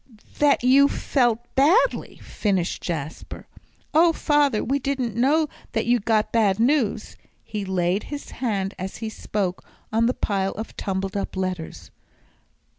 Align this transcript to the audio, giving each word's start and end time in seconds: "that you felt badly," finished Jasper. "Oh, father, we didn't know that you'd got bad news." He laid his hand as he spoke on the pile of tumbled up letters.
"that 0.39 0.63
you 0.63 0.87
felt 0.87 1.37
badly," 1.55 2.15
finished 2.23 2.81
Jasper. 2.81 3.45
"Oh, 3.93 4.11
father, 4.11 4.63
we 4.63 4.79
didn't 4.79 5.13
know 5.15 5.47
that 5.73 5.85
you'd 5.85 6.05
got 6.05 6.31
bad 6.31 6.59
news." 6.59 7.15
He 7.43 7.65
laid 7.65 8.05
his 8.05 8.31
hand 8.31 8.73
as 8.79 8.97
he 8.97 9.09
spoke 9.09 9.63
on 9.93 10.07
the 10.07 10.15
pile 10.15 10.53
of 10.53 10.75
tumbled 10.75 11.15
up 11.15 11.37
letters. 11.37 11.91